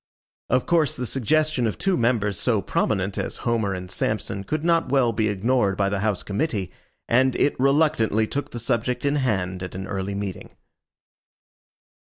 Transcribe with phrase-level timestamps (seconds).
[0.49, 4.89] Of course the suggestion of two members so prominent as Homer and Samson could not
[4.89, 6.71] well he ignored by the house committee,
[7.07, 10.55] and it reluctantly took the subject in hand at an early meeting.